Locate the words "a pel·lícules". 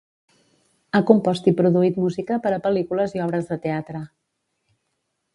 2.57-3.13